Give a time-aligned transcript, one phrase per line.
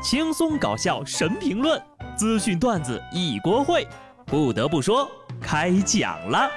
[0.00, 1.82] 轻松搞笑神评论，
[2.16, 3.84] 资讯段子一锅烩。
[4.24, 5.10] 不得不说，
[5.40, 6.48] 开讲了。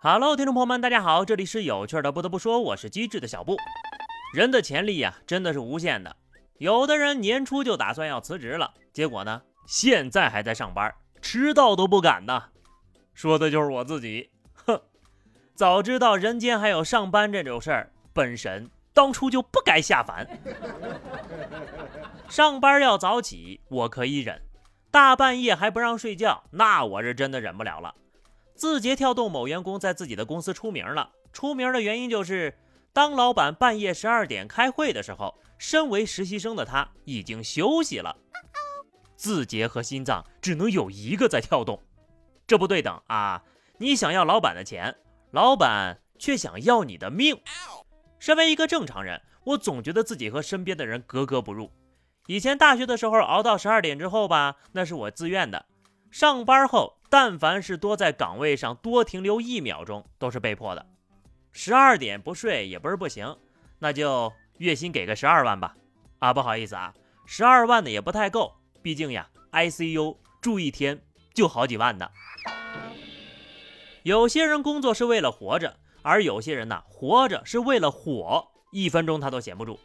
[0.00, 2.12] Hello，听众朋友们，大家好，这里是有趣的。
[2.12, 3.56] 不得不说，我是机智的小布。
[4.32, 6.16] 人的潜力呀，真的是无限的。
[6.58, 12.44] 有的人年初就打算要辞职了，结果呢，现在还在上班，迟到都不敢呢。
[13.14, 14.30] 说的就是我自己。
[14.54, 14.80] 哼，
[15.54, 20.26] 早知道人间还有上班这种事儿，本神当初就不该下凡。
[22.28, 24.38] 上班要早起，我可以忍；
[24.90, 27.94] 大半夜还不让睡觉，那我是真的忍不了了。
[28.54, 32.56] 字节跳动某员工在自己的公司出名了，出名的原因就是
[32.92, 38.16] 当老板半夜十二点开会的时候，身为实习生的他已经休息了。
[39.16, 41.80] 字节和心脏只能有一个在跳动，
[42.52, 43.42] 这不对等啊！
[43.78, 44.94] 你想要老板的钱，
[45.30, 47.40] 老板却想要你的命。
[48.18, 51.72] 身为一个正常人，我总觉得自己和身边的人格格不入。
[52.26, 55.64] 以前大学的时候熬到十二点之后吧，那是我自愿的；
[56.10, 56.98] 上班后。
[57.08, 60.84] 但凡是多在岗位上多停留一秒钟，都是被迫的。
[61.52, 63.34] 十二点不睡也不是不行，
[63.78, 65.74] 那就月薪给个十二万吧。
[66.18, 66.92] 啊，不好意思啊，
[67.24, 71.00] 十二万的也不太够，毕竟呀，ICU 住一天
[71.34, 72.08] 就好几万呢。
[74.02, 79.78] 有些人工作是为了活着，而有些人呢，活着是为了火，一分钟他都闲不住。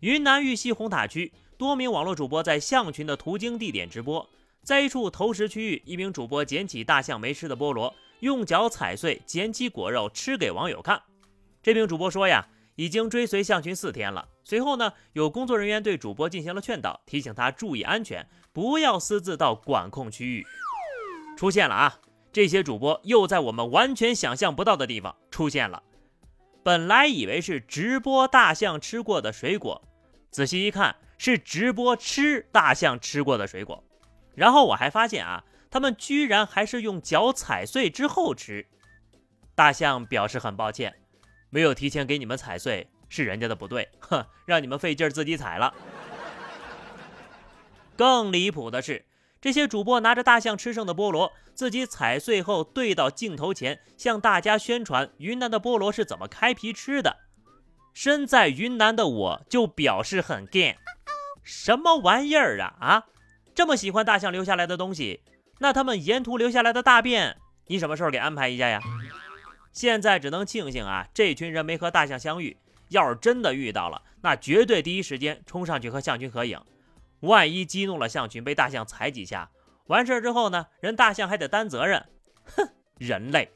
[0.00, 4.28] 云南玉溪红塔区多名网络主播在象群的途经地点直播。
[4.62, 11.02] 在一处投食区域，一名主播捡起大象没吃的菠萝，用脚踩碎，捡起果肉吃给网友看。
[11.62, 12.46] 这名主播说呀，
[12.80, 14.26] 已经追随象群四天了。
[14.42, 20.46] 随后呢，有工作人员对主播进行了劝导，提醒他注意安全，不要私自到管控区域。
[21.36, 22.00] 出现了啊，
[22.32, 25.82] 这些主播又在我们完全想象不到的地方出现了。
[26.62, 29.82] 本来以为是直播大象吃过的水果，
[30.30, 33.84] 仔细一看是直播吃大象吃过的水果。
[34.34, 38.66] 然后我还发现啊，他们居然还是用脚踩碎之后吃。
[39.54, 40.94] 大象表示很抱歉，
[41.50, 45.74] 没有提前给你们踩碎是人家的不对，哼，让你们费劲儿自己踩了。
[47.96, 49.04] 更离谱的是，
[49.40, 57.16] 这些主播拿着大象吃剩的菠萝，自己踩碎后对到镜头前，向大家宣传云南的菠萝是怎么开皮吃的。
[57.92, 60.76] 身在云南的我就表示很干
[61.42, 63.04] 什么玩意儿啊啊！
[63.52, 65.22] 这么喜欢大象留下来的东西，
[65.58, 68.80] 那他们沿途留下来的大便，你什么时候给安排一下呀？
[69.72, 72.56] 现在只能庆幸啊，这群人没和大象相遇。
[72.88, 76.60] 要是真的遇到了，那绝对第一时间冲上去和象群合影。
[77.20, 79.50] 万一激怒了象群，被大象踩几下，
[79.86, 82.04] 完事儿之后呢，人大象还得担责任。
[82.56, 83.48] 哼， 人类，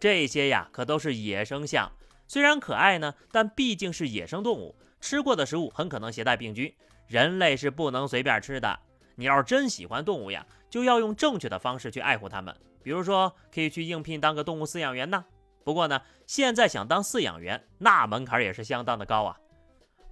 [0.00, 1.92] 这些呀可都是野生象，
[2.26, 6.74] 虽然可爱呢，但毕竟是野生动物，吃过的食物很可能携带病菌。
[7.06, 8.80] 人类是不能随便吃的。
[9.16, 12.56] 你要是真喜欢动物呀，就要用正确的方式去爱护它们。
[12.84, 15.24] 比如说，可以去应聘当个动物饲养员呢。
[15.64, 19.40] 不过呢，现在想当饲养员，那门槛也是相当的高啊。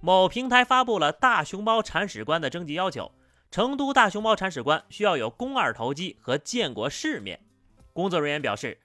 [0.01, 3.11] 某平台发布了大熊猫铲屎官的征集要求：
[3.51, 7.39] 成都大熊猫铲屎官需要有肱二头肌和见过世面。
[7.93, 8.79] 工作人员表示，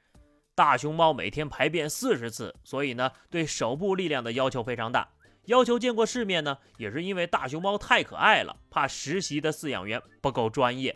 [0.55, 5.09] 大熊猫每天排便四十次，所以呢，对手部力量的要求非常大。
[5.47, 10.95] 要求见过世面呢，也是因为大熊猫太可爱了，怕实习的饲养员不够专业。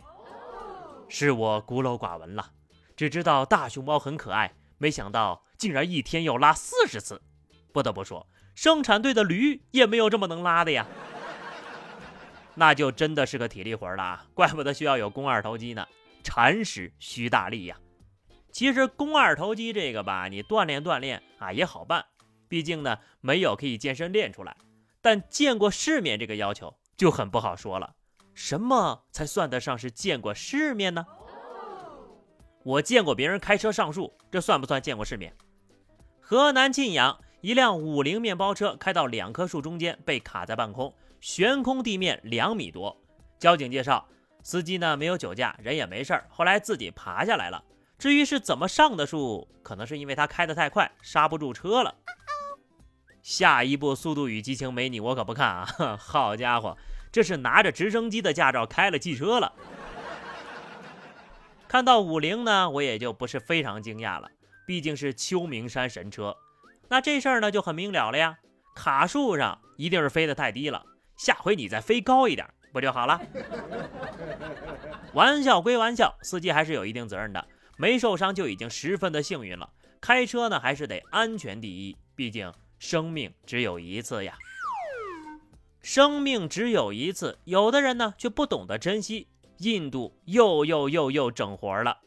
[1.09, 2.51] 是我孤陋寡闻了，
[2.95, 7.21] 只知道大熊猫很可爱，没想到竟然一天要拉四十次。
[7.71, 10.85] 不得不说，生产队的驴也没有这么能拉的呀。
[12.55, 15.87] 那就真的是个体力活了，怪不得需要有肱二头肌呢。
[16.23, 17.77] 铲屎需大力呀。
[18.51, 22.05] 其实肱二头肌这个吧，你锻炼锻炼啊也好办。
[22.47, 24.55] 毕竟呢，没有可以健身练出来，
[25.01, 27.95] 但见过世面这个要求就很不好说了。
[28.35, 31.07] 什么才算得上是见过世面呢？
[32.63, 35.35] 我见过别人开车上树，这算不算见过世面？
[36.21, 42.95] 河南晋阳一辆五菱面包车开到两棵树中间，被卡在半空，悬空地面两米多。
[43.37, 44.07] 交警介绍，
[44.41, 47.61] 司机呢没有酒驾，人也没事儿，后来自己爬下来了。
[47.99, 51.93] 至于是怎么上的树，可能是因为他开得太快，刹不住车了。
[53.21, 55.67] 下一部《速度与激情》没你我可不看啊！
[55.99, 56.77] 好家伙，
[57.11, 59.53] 这是拿着直升机的驾照开了汽车了。
[61.73, 64.29] 看到五菱呢，我也就不是非常惊讶了，
[64.67, 66.37] 毕竟是秋名山神车。
[66.87, 68.37] 那这事儿呢就很明了了呀，
[68.75, 70.85] 卡树上一定是飞得太低了，
[71.17, 73.19] 下回你再飞高一点不就好了？
[75.15, 77.43] 玩笑归玩笑，司机还是有一定责任的。
[77.75, 79.67] 没受伤就已经十分的幸运了。
[79.99, 84.37] 开车呢，还是得安全第一，毕竟生命只有一次呀。
[85.81, 89.27] 生命只有一次，有的人呢却不懂得珍惜。
[89.63, 91.99] 印度又又又又整活了。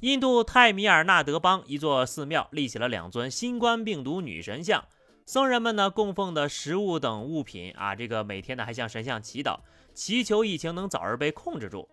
[0.00, 4.84] 印度泰米尔纳德邦一座寺庙立起了两尊新冠病毒女神像，
[5.26, 9.58] 僧人们呢供奉的食物等物品啊，这个每天呢还向神像祈祷，
[9.92, 11.86] 祈求疫情能早日被控制住。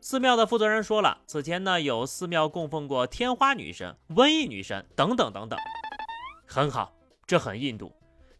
[0.00, 5.58] 寺庙的负责人说了，此前呢有寺庙供奉过天花女神、瘟疫女神等等等等。
[6.46, 6.92] 很好，
[7.26, 7.92] 这很印度。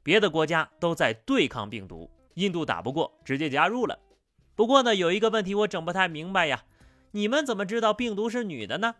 [0.03, 3.97] 别的国家都在对抗病毒，印度打不过，直接加入了。
[4.61, 6.65] 不过呢，有一个问题我整不太明白呀，
[7.13, 8.97] 你们怎么知道病毒是女的呢？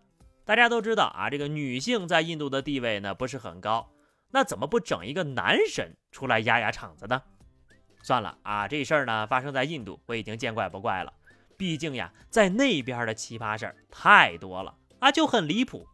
[0.47, 3.91] 大家都知道啊，这个女性在印度的地位呢不是很高，
[4.31, 7.21] 那怎么不整一个男神出来压压场子呢？
[8.03, 11.13] 算了啊，这事儿呢发生在印度，我已经见怪不怪了。
[11.59, 15.87] 毕竟呀，在那边的奇葩事儿太多了啊，就很离谱。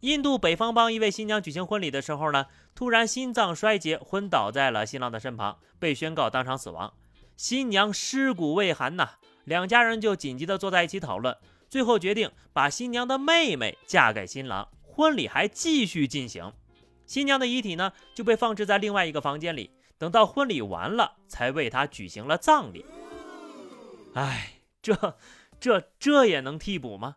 [0.00, 2.44] 印度北方邦一位新娘举行婚礼的时候呢，
[2.74, 6.92] 突然心脏衰竭，昏倒在了新郎的身旁，被宣告当场死亡。
[7.42, 11.36] 新娘尸骨未寒呐，两家人就紧急的坐在一起讨论。
[11.68, 16.52] 最后决定把新娘的妹妹嫁给新郎，婚礼还继续进行。
[17.04, 22.86] 新娘的遗体呢就被放置在另外一个房间里，等到婚礼完了才为她举行了葬礼。
[24.14, 25.16] 哎，这、
[25.58, 27.16] 这、这也能替补吗？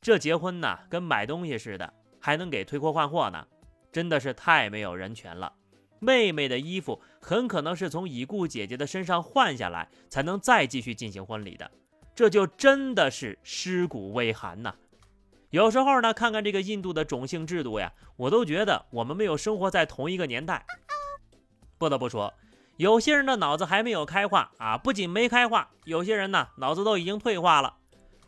[0.00, 3.46] 这结婚呐跟买东西似的，还能给退货换货呢，
[3.92, 5.52] 真的是太没有人权了。
[6.02, 11.70] 妹妹的衣服很可能是从已故姐姐的身上换下来，才能再继续进行婚礼的。
[12.12, 14.74] 这就真的是尸骨未寒呐！
[15.50, 20.66] 有时候呢，看看这个印度的种姓制度呀，我都觉得我们没有生活在同一个年代。
[21.78, 22.34] 不得不说，
[22.78, 27.76] 有些人的脑子还没有开化啊，不仅没开化，有些人呢脑子都已经退化了。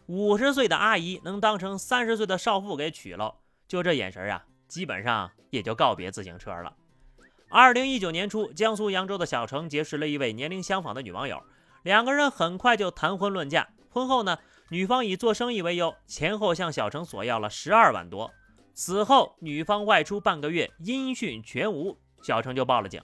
[0.06, 3.34] 五十岁的阿姨能当成三十岁的少妇给娶了，
[3.66, 6.72] 就这眼神啊，基本上也就告别自行车了。
[7.56, 11.40] 二零一九年初，江苏扬州的小程结识了一位年龄相仿的女网友。
[11.84, 13.68] 两个人很快就谈婚论嫁。
[13.90, 14.38] 婚后呢，
[14.70, 18.32] 女方以做生意为由，前后向小程索要了十二万多。
[18.72, 23.00] 此后，女方外出半个月，音讯全无，小程就报了警。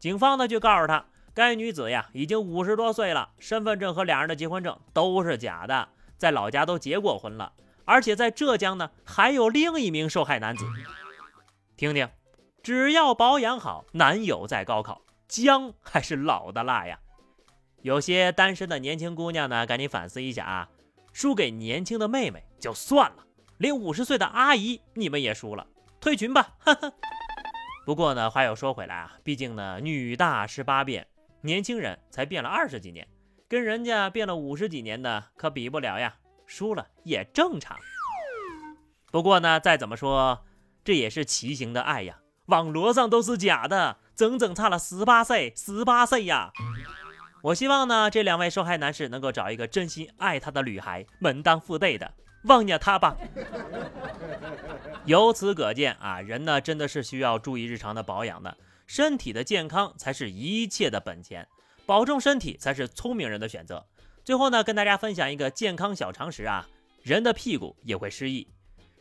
[0.00, 5.88] 警方呢就告诉他，该女子呀已经五十多岁了，身份证和两人的结婚证都是假的，
[6.18, 7.52] 在老家都结过婚了，
[7.84, 10.64] 而且在浙江呢还有另一名受害男子。
[11.76, 12.08] 听听，
[12.64, 16.98] 只要保养好，男友在高考，姜还是老的辣呀。
[17.82, 20.70] 有些单身的年轻姑娘呢，赶紧反思一下啊！
[21.12, 23.26] 输给年轻的妹妹就算了，
[23.58, 25.66] 连五十岁的阿姨你们也输了，
[26.00, 26.54] 退群吧！
[26.58, 26.90] 哈哈。
[27.84, 31.06] 不过呢，话又说回来啊，毕竟呢，女大十八变，
[31.42, 33.06] 年轻人才变了二十几年，
[33.46, 36.16] 跟人家变了五十几年的可比不了呀，
[36.46, 37.78] 输了也正常。
[39.12, 40.46] 不过呢，再怎么说，
[40.82, 46.52] 这也是畸形的爱呀，网络上都是假的，整整差了十八岁，十八岁呀！
[47.42, 52.12] 我希望呢，这两位受害男士能够找一个真心爱他的女孩，门当户对的，
[52.44, 53.16] 忘掉他吧。
[55.06, 58.56] 由此可见啊，人呢真的是需要注意日常的保养的，
[58.86, 61.46] 身体的健康才是一切的本钱，
[61.86, 63.86] 保重身体才是聪明人的选择。
[64.22, 66.66] 最后呢，跟大家分享一个健康小常识啊，
[67.02, 68.48] 人的屁股也会失忆，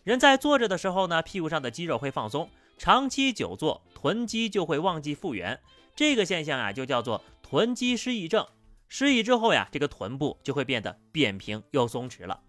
[0.04, 5.60] 人在坐着的时候呢，屁股上的肌肉会放松，长期久坐，臀肌就会忘记复原，
[5.96, 7.24] 这个现象啊，就叫做。
[7.42, 8.48] 臀肌失忆症，
[8.90, 12.40] 失忆之后呀，这个臀部就会变得扁平又松弛了。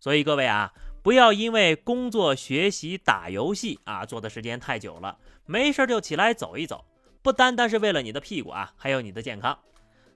[0.00, 5.16] 所以各位啊，不要因为工作、学习、打游戏啊，坐的时间太久了，
[5.46, 6.84] 没事就起来走一走，
[7.22, 9.56] 不单单是为了你的屁股啊，还有你的健康。